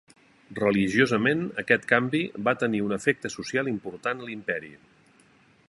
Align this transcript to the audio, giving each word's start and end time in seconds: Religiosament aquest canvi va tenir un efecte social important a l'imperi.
Religiosament 0.59 1.43
aquest 1.63 1.85
canvi 1.91 2.21
va 2.49 2.55
tenir 2.63 2.81
un 2.87 2.97
efecte 2.99 3.31
social 3.35 3.69
important 3.75 4.25
a 4.25 4.31
l'imperi. 4.31 4.73